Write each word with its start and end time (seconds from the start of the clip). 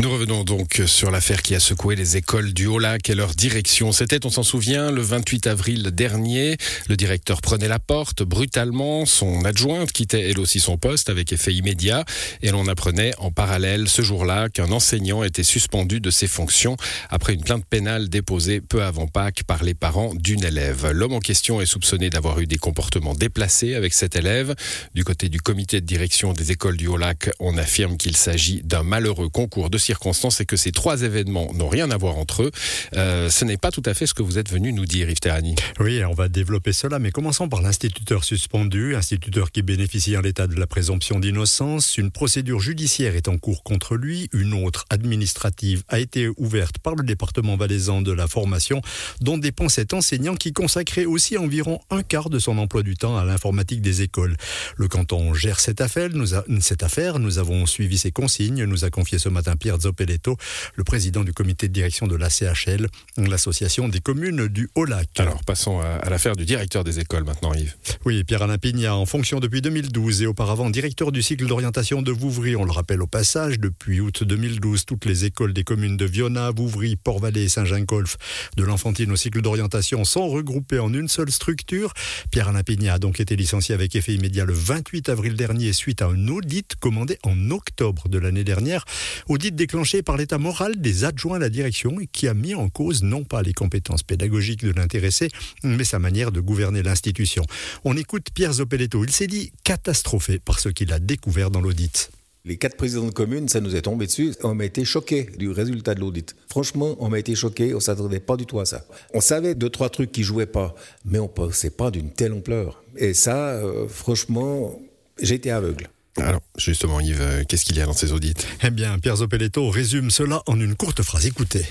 Nous 0.00 0.10
revenons 0.10 0.44
donc 0.44 0.80
sur 0.86 1.10
l'affaire 1.10 1.42
qui 1.42 1.54
a 1.54 1.60
secoué 1.60 1.94
les 1.94 2.16
écoles 2.16 2.54
du 2.54 2.66
Haut-Lac 2.66 3.10
et 3.10 3.14
leur 3.14 3.34
direction. 3.34 3.92
C'était, 3.92 4.24
on 4.24 4.30
s'en 4.30 4.42
souvient, 4.42 4.90
le 4.90 5.02
28 5.02 5.46
avril 5.46 5.82
dernier. 5.92 6.56
Le 6.88 6.96
directeur 6.96 7.42
prenait 7.42 7.68
la 7.68 7.78
porte 7.78 8.22
brutalement. 8.22 9.04
Son 9.04 9.44
adjointe 9.44 9.92
quittait 9.92 10.30
elle 10.30 10.38
aussi 10.38 10.58
son 10.58 10.78
poste 10.78 11.10
avec 11.10 11.34
effet 11.34 11.52
immédiat. 11.52 12.06
Et 12.40 12.50
l'on 12.50 12.66
apprenait 12.66 13.12
en 13.18 13.30
parallèle 13.30 13.90
ce 13.90 14.00
jour-là 14.00 14.48
qu'un 14.48 14.72
enseignant 14.72 15.22
était 15.22 15.42
suspendu 15.42 16.00
de 16.00 16.10
ses 16.10 16.28
fonctions 16.28 16.78
après 17.10 17.34
une 17.34 17.42
plainte 17.42 17.66
pénale 17.66 18.08
déposée 18.08 18.62
peu 18.62 18.82
avant 18.82 19.06
Pâques 19.06 19.42
par 19.46 19.62
les 19.62 19.74
parents 19.74 20.14
d'une 20.14 20.44
élève. 20.44 20.92
L'homme 20.92 21.12
en 21.12 21.20
question 21.20 21.60
est 21.60 21.66
soupçonné 21.66 22.08
d'avoir 22.08 22.40
eu 22.40 22.46
des 22.46 22.56
comportements 22.56 23.14
déplacés 23.14 23.74
avec 23.74 23.92
cette 23.92 24.16
élève. 24.16 24.54
Du 24.94 25.04
côté 25.04 25.28
du 25.28 25.42
comité 25.42 25.82
de 25.82 25.86
direction 25.86 26.32
des 26.32 26.52
écoles 26.52 26.78
du 26.78 26.86
Haut-Lac, 26.86 27.28
on 27.38 27.58
affirme 27.58 27.98
qu'il 27.98 28.16
s'agit 28.16 28.62
d'un 28.62 28.82
malheureux 28.82 29.28
concours 29.28 29.68
de 29.68 29.76
circonstances 29.90 30.40
et 30.40 30.46
que 30.46 30.56
ces 30.56 30.70
trois 30.70 31.02
événements 31.02 31.52
n'ont 31.52 31.68
rien 31.68 31.90
à 31.90 31.96
voir 31.96 32.16
entre 32.16 32.44
eux. 32.44 32.52
Euh, 32.94 33.28
ce 33.28 33.44
n'est 33.44 33.56
pas 33.56 33.72
tout 33.72 33.82
à 33.86 33.92
fait 33.92 34.06
ce 34.06 34.14
que 34.14 34.22
vous 34.22 34.38
êtes 34.38 34.48
venu 34.48 34.72
nous 34.72 34.86
dire, 34.86 35.10
Yves 35.10 35.18
Terrani. 35.18 35.56
Oui, 35.80 36.04
on 36.04 36.14
va 36.14 36.28
développer 36.28 36.72
cela, 36.72 37.00
mais 37.00 37.10
commençons 37.10 37.48
par 37.48 37.60
l'instituteur 37.60 38.22
suspendu, 38.22 38.94
instituteur 38.94 39.50
qui 39.50 39.62
bénéficie 39.62 40.16
en 40.16 40.20
l'état 40.20 40.46
de 40.46 40.54
la 40.54 40.68
présomption 40.68 41.18
d'innocence. 41.18 41.98
Une 41.98 42.12
procédure 42.12 42.60
judiciaire 42.60 43.16
est 43.16 43.26
en 43.26 43.36
cours 43.36 43.64
contre 43.64 43.96
lui, 43.96 44.28
une 44.32 44.54
autre 44.64 44.84
administrative 44.90 45.82
a 45.88 45.98
été 45.98 46.28
ouverte 46.36 46.78
par 46.78 46.94
le 46.94 47.02
département 47.02 47.56
valaisan 47.56 48.00
de 48.00 48.12
la 48.12 48.28
formation, 48.28 48.82
dont 49.20 49.38
dépend 49.38 49.68
cet 49.68 49.92
enseignant 49.92 50.36
qui 50.36 50.52
consacrait 50.52 51.04
aussi 51.04 51.36
environ 51.36 51.80
un 51.90 52.04
quart 52.04 52.30
de 52.30 52.38
son 52.38 52.58
emploi 52.58 52.84
du 52.84 52.94
temps 52.94 53.16
à 53.16 53.24
l'informatique 53.24 53.82
des 53.82 54.02
écoles. 54.02 54.36
Le 54.76 54.86
canton 54.86 55.34
gère 55.34 55.58
cette 55.58 55.80
affaire, 55.80 56.10
nous, 56.12 56.28
cette 56.60 56.84
affaire, 56.84 57.18
nous 57.18 57.38
avons 57.38 57.66
suivi 57.66 57.98
ses 57.98 58.12
consignes, 58.12 58.62
nous 58.64 58.84
a 58.84 58.90
confié 58.90 59.18
ce 59.18 59.28
matin 59.28 59.56
Pierre 59.56 59.79
Zoppeletto, 59.80 60.36
le 60.74 60.84
président 60.84 61.24
du 61.24 61.32
comité 61.32 61.68
de 61.68 61.72
direction 61.72 62.06
de 62.06 62.16
l'ACHL, 62.16 62.86
l'association 63.16 63.88
des 63.88 64.00
communes 64.00 64.46
du 64.48 64.68
Haut-Lac. 64.74 65.08
Alors 65.18 65.44
passons 65.44 65.80
à, 65.80 66.08
l'affaire 66.08 66.36
du 66.36 66.44
directeur 66.44 66.84
des 66.84 67.00
écoles 67.00 67.24
maintenant, 67.24 67.52
Yves. 67.54 67.74
Oui, 68.04 68.24
Pierre-Alain 68.24 68.58
Pignat, 68.58 68.94
en 68.94 69.06
fonction 69.06 69.40
depuis 69.40 69.62
2012 69.62 70.22
et 70.22 70.26
auparavant 70.26 70.70
directeur 70.70 71.12
du 71.12 71.22
cycle 71.22 71.46
d'orientation 71.46 72.02
de 72.02 72.12
Vouvry, 72.12 72.56
on 72.56 72.64
le 72.64 72.72
rappelle 72.72 73.02
au 73.02 73.06
passage, 73.06 73.58
depuis 73.58 74.00
août 74.00 74.24
2012, 74.24 74.84
toutes 74.84 75.04
les 75.04 75.24
écoles 75.24 75.52
des 75.52 75.64
communes 75.64 75.96
de 75.96 76.04
Viona, 76.04 76.50
Vouvry, 76.50 76.96
Port-Vallée 76.96 77.44
et 77.44 77.48
Saint-Jean-Colf, 77.48 78.16
de 78.56 78.64
l'enfantine 78.64 79.10
au 79.12 79.16
cycle 79.16 79.42
d'orientation, 79.42 80.04
sont 80.04 80.28
regroupées 80.28 80.78
en 80.78 80.92
une 80.92 81.08
seule 81.08 81.30
structure. 81.30 81.92
Pierre-Alain 82.30 82.62
Pignat 82.62 82.94
a 82.94 82.98
donc 82.98 83.20
été 83.20 83.36
licencié 83.36 83.74
avec 83.74 83.94
effet 83.96 84.14
immédiat 84.14 84.44
le 84.44 84.54
28 84.54 85.08
avril 85.08 85.34
dernier 85.34 85.72
suite 85.72 86.02
à 86.02 86.06
un 86.06 86.28
audit 86.28 86.76
commandé 86.76 87.18
en 87.22 87.50
octobre 87.50 88.08
de 88.08 88.18
l'année 88.18 88.44
dernière. 88.44 88.84
Audit 89.28 89.54
des 89.54 89.66
déclenché 89.70 90.02
par 90.02 90.16
l'état 90.16 90.38
moral 90.38 90.80
des 90.80 91.04
adjoints 91.04 91.36
à 91.36 91.38
la 91.38 91.48
direction 91.48 92.00
et 92.00 92.08
qui 92.08 92.26
a 92.26 92.34
mis 92.34 92.56
en 92.56 92.68
cause 92.68 93.04
non 93.04 93.22
pas 93.22 93.40
les 93.40 93.52
compétences 93.52 94.02
pédagogiques 94.02 94.64
de 94.64 94.72
l'intéressé, 94.72 95.28
mais 95.62 95.84
sa 95.84 96.00
manière 96.00 96.32
de 96.32 96.40
gouverner 96.40 96.82
l'institution. 96.82 97.44
On 97.84 97.96
écoute 97.96 98.30
Pierre 98.34 98.54
Zopeletto. 98.54 99.04
Il 99.04 99.12
s'est 99.12 99.28
dit 99.28 99.52
catastrophé 99.62 100.40
par 100.40 100.58
ce 100.58 100.70
qu'il 100.70 100.92
a 100.92 100.98
découvert 100.98 101.52
dans 101.52 101.60
l'audit. 101.60 102.10
Les 102.44 102.56
quatre 102.56 102.76
présidents 102.76 103.06
de 103.06 103.12
communes, 103.12 103.48
ça 103.48 103.60
nous 103.60 103.76
est 103.76 103.82
tombé 103.82 104.06
dessus. 104.06 104.34
On 104.42 104.56
m'a 104.56 104.64
été 104.64 104.84
choqué 104.84 105.28
du 105.38 105.50
résultat 105.50 105.94
de 105.94 106.00
l'audit. 106.00 106.34
Franchement, 106.48 106.96
on 106.98 107.08
m'a 107.08 107.20
été 107.20 107.36
choqué. 107.36 107.72
On 107.72 107.78
s'attendait 107.78 108.18
pas 108.18 108.36
du 108.36 108.46
tout 108.46 108.58
à 108.58 108.64
ça. 108.64 108.84
On 109.14 109.20
savait 109.20 109.54
deux 109.54 109.70
trois 109.70 109.88
trucs 109.88 110.10
qui 110.10 110.24
jouaient 110.24 110.46
pas, 110.46 110.74
mais 111.04 111.20
on 111.20 111.28
pensait 111.28 111.70
pas 111.70 111.92
d'une 111.92 112.10
telle 112.10 112.32
ampleur. 112.32 112.82
Et 112.96 113.14
ça, 113.14 113.50
euh, 113.50 113.86
franchement, 113.86 114.80
été 115.20 115.52
aveugle. 115.52 115.90
Alors, 116.16 116.40
justement, 116.56 117.00
Yves, 117.00 117.20
euh, 117.20 117.44
qu'est-ce 117.48 117.64
qu'il 117.64 117.76
y 117.76 117.80
a 117.80 117.86
dans 117.86 117.92
ces 117.92 118.12
audits 118.12 118.34
Eh 118.62 118.70
bien, 118.70 118.98
Pierre 118.98 119.16
Zopeletto 119.16 119.68
résume 119.70 120.10
cela 120.10 120.42
en 120.46 120.58
une 120.60 120.74
courte 120.74 121.02
phrase. 121.02 121.26
Écoutez 121.26 121.64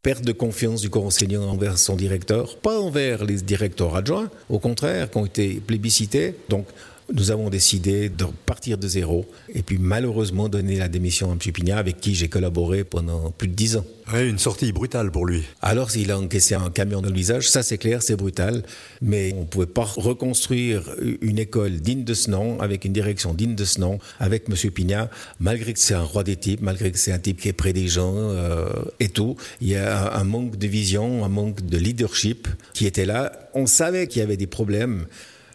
perte 0.00 0.24
de 0.24 0.32
confiance 0.32 0.80
du 0.80 0.90
corps 0.90 1.04
enseignant 1.04 1.42
envers 1.50 1.76
son 1.76 1.96
directeur, 1.96 2.56
pas 2.56 2.80
envers 2.80 3.24
les 3.24 3.42
directeurs 3.42 3.96
adjoints, 3.96 4.30
au 4.48 4.58
contraire, 4.58 5.10
qui 5.10 5.18
ont 5.18 5.26
été 5.26 5.54
plébiscités. 5.54 6.34
Donc, 6.48 6.66
nous 7.12 7.30
avons 7.30 7.48
décidé 7.48 8.08
de 8.08 8.26
partir 8.44 8.76
de 8.76 8.86
zéro 8.86 9.26
et 9.54 9.62
puis 9.62 9.78
malheureusement 9.78 10.48
donner 10.48 10.76
la 10.76 10.88
démission 10.88 11.30
à 11.30 11.32
M. 11.32 11.38
Pignat 11.38 11.78
avec 11.78 12.00
qui 12.00 12.14
j'ai 12.14 12.28
collaboré 12.28 12.84
pendant 12.84 13.30
plus 13.30 13.48
de 13.48 13.54
dix 13.54 13.76
ans. 13.76 13.84
Oui, 14.12 14.28
une 14.28 14.38
sortie 14.38 14.72
brutale 14.72 15.10
pour 15.10 15.26
lui. 15.26 15.42
Alors 15.62 15.90
s'il 15.90 16.10
a 16.10 16.18
encaissé 16.18 16.54
un 16.54 16.70
camion 16.70 17.00
dans 17.00 17.08
le 17.08 17.14
visage, 17.14 17.48
ça 17.48 17.62
c'est 17.62 17.78
clair, 17.78 18.02
c'est 18.02 18.16
brutal, 18.16 18.62
mais 19.02 19.32
on 19.36 19.40
ne 19.40 19.44
pouvait 19.46 19.66
pas 19.66 19.84
reconstruire 19.84 20.82
une 21.20 21.38
école 21.38 21.80
digne 21.80 22.04
de 22.04 22.14
ce 22.14 22.30
nom, 22.30 22.60
avec 22.60 22.84
une 22.84 22.92
direction 22.92 23.34
digne 23.34 23.54
de 23.54 23.64
ce 23.64 23.80
nom, 23.80 23.98
avec 24.18 24.44
M. 24.48 24.70
Pignat, 24.70 25.10
malgré 25.40 25.72
que 25.72 25.80
c'est 25.80 25.94
un 25.94 26.02
roi 26.02 26.24
des 26.24 26.36
types, 26.36 26.60
malgré 26.60 26.90
que 26.90 26.98
c'est 26.98 27.12
un 27.12 27.18
type 27.18 27.40
qui 27.40 27.48
est 27.48 27.52
près 27.52 27.72
des 27.72 27.88
gens 27.88 28.14
euh, 28.14 28.68
et 29.00 29.08
tout. 29.08 29.36
Il 29.60 29.68
y 29.68 29.76
a 29.76 30.14
un 30.14 30.24
manque 30.24 30.56
de 30.56 30.66
vision, 30.66 31.24
un 31.24 31.28
manque 31.28 31.64
de 31.64 31.78
leadership 31.78 32.48
qui 32.74 32.86
était 32.86 33.06
là. 33.06 33.32
On 33.54 33.66
savait 33.66 34.06
qu'il 34.06 34.20
y 34.20 34.22
avait 34.22 34.36
des 34.36 34.46
problèmes 34.46 35.06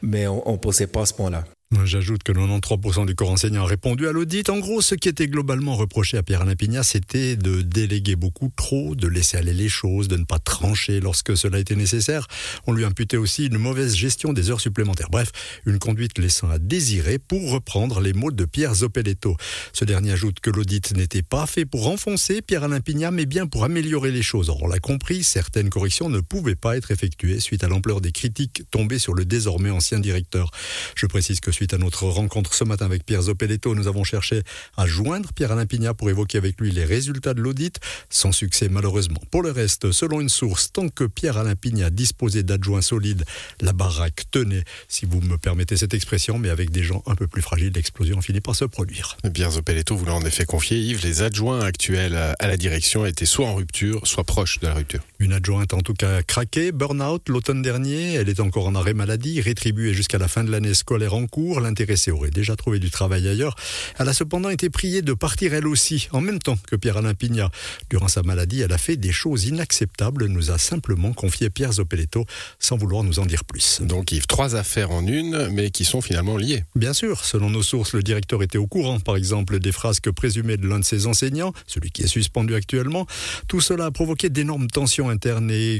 mais 0.03 0.27
on 0.27 0.51
ne 0.51 0.57
pensait 0.57 0.87
pas 0.87 1.01
à 1.01 1.05
ce 1.05 1.13
point-là. 1.13 1.45
J'ajoute 1.85 2.23
que 2.23 2.31
93% 2.31 3.05
du 3.05 3.15
corps 3.15 3.31
enseignant 3.31 3.63
a 3.63 3.67
répondu 3.67 4.07
à 4.07 4.11
l'audit. 4.11 4.49
En 4.49 4.59
gros, 4.59 4.81
ce 4.81 4.95
qui 4.95 5.09
était 5.09 5.27
globalement 5.27 5.75
reproché 5.75 6.17
à 6.17 6.23
Pierre-Alain 6.23 6.55
Pignat, 6.55 6.83
c'était 6.83 7.35
de 7.35 7.61
déléguer 7.61 8.15
beaucoup 8.15 8.51
trop, 8.55 8.95
de 8.95 9.07
laisser 9.07 9.37
aller 9.37 9.53
les 9.53 9.69
choses, 9.69 10.07
de 10.07 10.17
ne 10.17 10.25
pas 10.25 10.39
trancher 10.39 10.99
lorsque 10.99 11.35
cela 11.35 11.59
était 11.59 11.75
nécessaire. 11.75 12.27
On 12.67 12.73
lui 12.73 12.85
imputait 12.85 13.17
aussi 13.17 13.45
une 13.45 13.57
mauvaise 13.57 13.95
gestion 13.95 14.33
des 14.33 14.51
heures 14.51 14.61
supplémentaires. 14.61 15.09
Bref, 15.09 15.31
une 15.65 15.79
conduite 15.79 16.17
laissant 16.17 16.49
à 16.49 16.59
désirer 16.59 17.17
pour 17.19 17.51
reprendre 17.51 18.01
les 18.01 18.13
mots 18.13 18.31
de 18.31 18.45
Pierre 18.45 18.75
Zopeletto. 18.75 19.37
Ce 19.73 19.85
dernier 19.85 20.11
ajoute 20.11 20.39
que 20.39 20.49
l'audit 20.49 20.95
n'était 20.95 21.23
pas 21.23 21.45
fait 21.45 21.65
pour 21.65 21.83
renfoncer 21.83 22.41
Pierre-Alain 22.41 22.81
Pignat, 22.81 23.11
mais 23.11 23.25
bien 23.25 23.47
pour 23.47 23.63
améliorer 23.63 24.11
les 24.11 24.23
choses. 24.23 24.49
Or, 24.49 24.63
on 24.63 24.67
l'a 24.67 24.79
compris, 24.79 25.23
certaines 25.23 25.69
corrections 25.69 26.09
ne 26.09 26.19
pouvaient 26.19 26.55
pas 26.55 26.77
être 26.77 26.91
effectuées 26.91 27.39
suite 27.39 27.63
à 27.63 27.67
l'ampleur 27.67 28.01
des 28.01 28.11
critiques 28.11 28.63
tombées 28.71 28.99
sur 28.99 29.13
le 29.13 29.25
désormais 29.25 29.69
ancien 29.69 29.99
directeur. 29.99 30.51
Je 30.95 31.05
précise 31.05 31.39
que 31.39 31.51
suite 31.51 31.62
Suite 31.63 31.73
à 31.75 31.77
notre 31.77 32.07
rencontre 32.07 32.53
ce 32.53 32.65
matin 32.65 32.83
avec 32.83 33.05
Pierre 33.05 33.21
Zopeletto, 33.21 33.73
nous 33.73 33.87
avons 33.87 34.03
cherché 34.03 34.41
à 34.75 34.85
joindre 34.85 35.31
Pierre-Alain 35.31 35.65
Pignat 35.65 35.93
pour 35.93 36.09
évoquer 36.09 36.37
avec 36.37 36.59
lui 36.59 36.71
les 36.71 36.83
résultats 36.83 37.33
de 37.33 37.39
l'audit, 37.39 37.79
sans 38.09 38.33
succès 38.33 38.67
malheureusement. 38.67 39.21
Pour 39.31 39.43
le 39.43 39.51
reste, 39.51 39.93
selon 39.93 40.19
une 40.19 40.27
source, 40.27 40.73
tant 40.73 40.89
que 40.89 41.05
Pierre-Alain 41.05 41.55
Pignat 41.55 41.89
disposait 41.89 42.43
d'adjoints 42.43 42.81
solides, 42.81 43.23
la 43.61 43.71
baraque 43.71 44.23
tenait, 44.29 44.65
si 44.89 45.05
vous 45.05 45.21
me 45.21 45.37
permettez 45.37 45.77
cette 45.77 45.93
expression, 45.93 46.37
mais 46.37 46.49
avec 46.49 46.69
des 46.69 46.83
gens 46.83 47.01
un 47.05 47.15
peu 47.15 47.27
plus 47.27 47.41
fragiles, 47.41 47.71
l'explosion 47.73 48.19
finit 48.19 48.41
par 48.41 48.57
se 48.57 48.65
produire. 48.65 49.15
Pierre 49.33 49.51
Zopeletto 49.51 49.95
voulait 49.95 50.11
en 50.11 50.25
effet 50.25 50.43
confier, 50.43 50.77
Yves, 50.77 51.05
les 51.05 51.21
adjoints 51.21 51.61
actuels 51.61 52.35
à 52.39 52.47
la 52.47 52.57
direction 52.57 53.05
étaient 53.05 53.25
soit 53.25 53.47
en 53.47 53.55
rupture, 53.55 54.05
soit 54.05 54.25
proches 54.25 54.59
de 54.59 54.67
la 54.67 54.73
rupture. 54.73 55.03
Une 55.23 55.31
adjointe 55.31 55.73
en 55.73 55.79
tout 55.79 55.93
cas 55.93 56.21
craquée, 56.21 56.73
burn-out 56.73 57.29
l'automne 57.29 57.61
dernier, 57.61 58.15
elle 58.15 58.27
est 58.27 58.41
encore 58.41 58.67
en 58.67 58.75
arrêt 58.75 58.93
maladie, 58.93 59.39
rétribuée 59.39 59.93
jusqu'à 59.93 60.17
la 60.17 60.27
fin 60.27 60.43
de 60.43 60.51
l'année 60.51 60.73
scolaire 60.73 61.13
en 61.13 61.27
cours 61.27 61.61
l'intéressée 61.61 62.11
aurait 62.11 62.29
déjà 62.29 62.57
trouvé 62.57 62.77
du 62.77 62.91
travail 62.91 63.25
ailleurs. 63.29 63.55
Elle 63.97 64.09
a 64.09 64.13
cependant 64.13 64.49
été 64.49 64.69
priée 64.69 65.01
de 65.01 65.13
partir 65.13 65.53
elle 65.53 65.65
aussi, 65.65 66.09
en 66.11 66.19
même 66.19 66.39
temps 66.39 66.57
que 66.67 66.75
Pierre-Alain 66.75 67.13
Pignat. 67.13 67.49
Durant 67.89 68.09
sa 68.09 68.21
maladie, 68.21 68.59
elle 68.59 68.73
a 68.73 68.77
fait 68.77 68.97
des 68.97 69.13
choses 69.13 69.45
inacceptables, 69.45 70.25
nous 70.25 70.51
a 70.51 70.57
simplement 70.57 71.13
confié 71.13 71.49
Pierre 71.49 71.71
Zopeletto, 71.71 72.25
sans 72.59 72.75
vouloir 72.75 73.03
nous 73.03 73.19
en 73.19 73.25
dire 73.25 73.45
plus. 73.45 73.79
Donc 73.81 74.11
Yves, 74.11 74.27
trois 74.27 74.57
affaires 74.57 74.91
en 74.91 75.07
une, 75.07 75.47
mais 75.51 75.69
qui 75.69 75.85
sont 75.85 76.01
finalement 76.01 76.35
liées. 76.35 76.65
Bien 76.75 76.91
sûr, 76.91 77.23
selon 77.23 77.49
nos 77.49 77.63
sources, 77.63 77.93
le 77.93 78.03
directeur 78.03 78.43
était 78.43 78.57
au 78.57 78.67
courant, 78.67 78.99
par 78.99 79.15
exemple, 79.15 79.59
des 79.59 79.71
frasques 79.71 80.11
présumées 80.11 80.57
de 80.57 80.67
l'un 80.67 80.79
de 80.79 80.85
ses 80.85 81.07
enseignants, 81.07 81.53
celui 81.65 81.91
qui 81.91 82.03
est 82.03 82.07
suspendu 82.07 82.55
actuellement. 82.55 83.07
Tout 83.47 83.61
cela 83.61 83.85
a 83.85 83.91
provoqué 83.91 84.29
d'énormes 84.29 84.67
tensions 84.67 85.12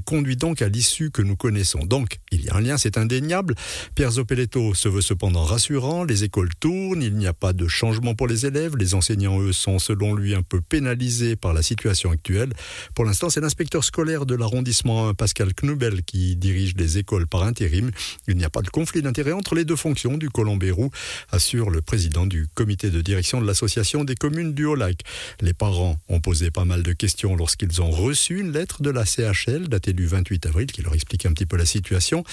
conduit 0.05 0.37
donc 0.37 0.61
à 0.61 0.69
l'issue 0.69 1.11
que 1.11 1.21
nous 1.21 1.35
connaissons. 1.35 1.85
Donc, 1.85 2.19
il 2.31 2.45
y 2.45 2.49
a 2.49 2.55
un 2.55 2.61
lien, 2.61 2.77
c'est 2.77 2.97
indéniable. 2.97 3.55
Pierre 3.95 4.11
Zopeletto 4.11 4.73
se 4.73 4.89
veut 4.89 5.01
cependant 5.01 5.43
rassurer 5.43 5.83
les 6.07 6.23
écoles 6.23 6.49
tournent, 6.59 7.01
il 7.01 7.15
n'y 7.15 7.27
a 7.27 7.33
pas 7.33 7.51
de 7.51 7.67
changement 7.67 8.15
pour 8.15 8.27
les 8.27 8.45
élèves, 8.45 8.77
les 8.77 8.95
enseignants, 8.95 9.41
eux, 9.41 9.51
sont 9.51 9.79
selon 9.79 10.13
lui 10.13 10.33
un 10.33 10.41
peu 10.41 10.61
pénalisés 10.61 11.35
par 11.35 11.53
la 11.53 11.61
situation 11.61 12.11
actuelle. 12.11 12.53
Pour 12.95 13.05
l'instant, 13.05 13.29
c'est 13.29 13.41
l'inspecteur 13.41 13.83
scolaire 13.83 14.25
de 14.25 14.35
l'arrondissement 14.35 15.09
1, 15.09 15.13
Pascal 15.13 15.53
Knubel, 15.53 16.03
qui 16.03 16.35
dirige 16.35 16.75
les 16.77 16.97
écoles 16.97 17.27
par 17.27 17.43
intérim. 17.43 17.91
Il 18.27 18.37
n'y 18.37 18.45
a 18.45 18.49
pas 18.49 18.61
de 18.61 18.69
conflit 18.69 19.01
d'intérêt 19.01 19.33
entre 19.33 19.55
les 19.55 19.65
deux 19.65 19.75
fonctions 19.75 20.17
du 20.17 20.29
Colombérou, 20.29 20.89
assure 21.31 21.69
le 21.69 21.81
président 21.81 22.25
du 22.25 22.47
comité 22.53 22.89
de 22.89 23.01
direction 23.01 23.41
de 23.41 23.47
l'association 23.47 24.03
des 24.03 24.15
communes 24.15 24.53
du 24.53 24.65
Haut-Lac. 24.65 25.01
Les 25.41 25.53
parents 25.53 25.97
ont 26.07 26.21
posé 26.21 26.51
pas 26.51 26.65
mal 26.65 26.83
de 26.83 26.93
questions 26.93 27.35
lorsqu'ils 27.35 27.81
ont 27.81 27.91
reçu 27.91 28.39
une 28.39 28.51
lettre 28.51 28.81
de 28.81 28.89
la 28.89 29.05
CHL 29.31 29.67
datée 29.67 29.93
du 29.93 30.05
28 30.05 30.45
avril 30.47 30.67
qui 30.67 30.81
leur 30.81 30.93
explique 30.93 31.25
un 31.25 31.33
petit 31.33 31.45
peu 31.45 31.57
la 31.57 31.65
situation. 31.65 32.23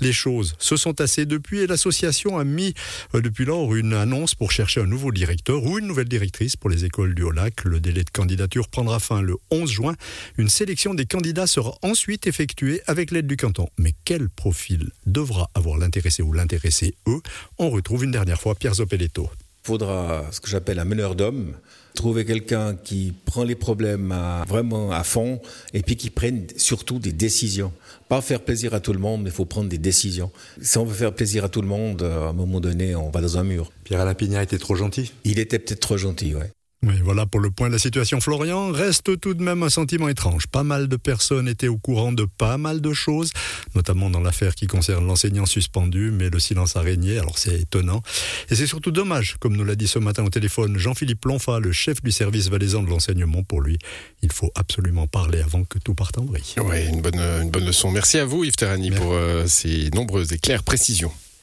Les 0.00 0.12
choses 0.12 0.54
se 0.58 0.76
sont 0.76 0.94
tassées 0.94 1.26
depuis 1.26 1.60
et 1.60 1.66
l'association 1.66 2.38
a 2.38 2.44
mis 2.44 2.74
euh, 3.14 3.20
depuis 3.20 3.44
lors 3.44 3.74
une 3.74 3.94
annonce 3.94 4.34
pour 4.34 4.52
chercher 4.52 4.80
un 4.80 4.86
nouveau 4.86 5.12
directeur 5.12 5.64
ou 5.64 5.78
une 5.78 5.86
nouvelle 5.86 6.08
directrice 6.08 6.56
pour 6.56 6.70
les 6.70 6.84
écoles 6.84 7.14
du 7.14 7.22
Haut-Lac. 7.22 7.64
Le 7.64 7.80
délai 7.80 8.04
de 8.04 8.10
candidature 8.10 8.68
prendra 8.68 8.98
fin 8.98 9.22
le 9.22 9.36
11 9.50 9.70
juin. 9.70 9.94
Une 10.38 10.48
sélection 10.48 10.94
des 10.94 11.06
candidats 11.06 11.46
sera 11.46 11.76
ensuite 11.82 12.26
effectuée 12.26 12.82
avec 12.86 13.10
l'aide 13.10 13.26
du 13.26 13.36
canton. 13.36 13.68
Mais 13.78 13.94
quel 14.04 14.28
profil 14.28 14.90
devra 15.06 15.50
avoir 15.54 15.78
l'intéressé 15.78 16.22
ou 16.22 16.32
l'intéressé 16.32 16.94
eux? 17.06 17.20
On 17.58 17.70
retrouve 17.70 18.04
une 18.04 18.12
dernière 18.12 18.40
fois 18.40 18.54
Pierre 18.54 18.74
Zopeletto. 18.74 19.30
Faudra 19.62 20.24
ce 20.30 20.40
que 20.40 20.48
j'appelle 20.48 20.78
un 20.78 20.84
meneur 20.84 21.14
d'hommes, 21.14 21.54
trouver 21.94 22.24
quelqu'un 22.24 22.74
qui 22.74 23.12
prend 23.26 23.44
les 23.44 23.54
problèmes 23.54 24.14
vraiment 24.48 24.90
à 24.90 25.04
fond 25.04 25.40
et 25.74 25.82
puis 25.82 25.96
qui 25.96 26.08
prenne 26.08 26.46
surtout 26.56 26.98
des 26.98 27.12
décisions. 27.12 27.72
Pas 28.08 28.22
faire 28.22 28.40
plaisir 28.40 28.72
à 28.74 28.80
tout 28.80 28.92
le 28.92 28.98
monde, 28.98 29.22
mais 29.22 29.30
il 29.30 29.34
faut 29.34 29.44
prendre 29.44 29.68
des 29.68 29.78
décisions. 29.78 30.30
Si 30.62 30.78
on 30.78 30.84
veut 30.84 30.94
faire 30.94 31.14
plaisir 31.14 31.44
à 31.44 31.48
tout 31.48 31.60
le 31.60 31.68
monde, 31.68 32.02
à 32.02 32.28
un 32.28 32.32
moment 32.32 32.60
donné, 32.60 32.94
on 32.94 33.10
va 33.10 33.20
dans 33.20 33.36
un 33.36 33.44
mur. 33.44 33.70
Pierre-Alain 33.84 34.14
Pignat 34.14 34.42
était 34.42 34.58
trop 34.58 34.76
gentil 34.76 35.12
Il 35.24 35.38
était 35.38 35.58
peut-être 35.58 35.80
trop 35.80 35.98
gentil, 35.98 36.34
ouais. 36.34 36.50
Oui, 36.82 36.94
voilà 37.04 37.26
pour 37.26 37.40
le 37.40 37.50
point 37.50 37.68
de 37.68 37.74
la 37.74 37.78
situation. 37.78 38.20
Florian 38.22 38.72
reste 38.72 39.20
tout 39.20 39.34
de 39.34 39.42
même 39.42 39.62
un 39.62 39.68
sentiment 39.68 40.08
étrange. 40.08 40.46
Pas 40.46 40.62
mal 40.62 40.88
de 40.88 40.96
personnes 40.96 41.46
étaient 41.46 41.68
au 41.68 41.76
courant 41.76 42.10
de 42.10 42.24
pas 42.24 42.56
mal 42.56 42.80
de 42.80 42.94
choses, 42.94 43.32
notamment 43.74 44.08
dans 44.08 44.20
l'affaire 44.20 44.54
qui 44.54 44.66
concerne 44.66 45.06
l'enseignant 45.06 45.44
suspendu, 45.44 46.10
mais 46.10 46.30
le 46.30 46.38
silence 46.38 46.76
a 46.76 46.80
régné, 46.80 47.18
alors 47.18 47.36
c'est 47.36 47.60
étonnant. 47.60 48.02
Et 48.48 48.54
c'est 48.54 48.66
surtout 48.66 48.92
dommage, 48.92 49.36
comme 49.40 49.58
nous 49.58 49.64
l'a 49.64 49.74
dit 49.74 49.88
ce 49.88 49.98
matin 49.98 50.24
au 50.24 50.30
téléphone 50.30 50.78
Jean-Philippe 50.78 51.22
Lonfa, 51.26 51.60
le 51.60 51.70
chef 51.70 52.02
du 52.02 52.12
service 52.12 52.48
valaisan 52.48 52.82
de 52.82 52.88
l'enseignement. 52.88 53.42
Pour 53.42 53.60
lui, 53.60 53.78
il 54.22 54.32
faut 54.32 54.50
absolument 54.54 55.06
parler 55.06 55.42
avant 55.42 55.64
que 55.64 55.78
tout 55.78 55.94
parte 55.94 56.16
en 56.16 56.24
vrille. 56.24 56.54
Oui, 56.64 56.86
une 56.86 57.02
bonne, 57.02 57.20
une 57.20 57.50
bonne 57.50 57.66
leçon. 57.66 57.90
Merci 57.90 58.18
à 58.18 58.24
vous 58.24 58.42
Yves 58.42 58.56
Terrani 58.56 58.90
pour 58.90 59.12
euh, 59.12 59.44
ces 59.46 59.90
nombreuses 59.90 60.32
et 60.32 60.38
claires 60.38 60.62
précisions. 60.62 61.12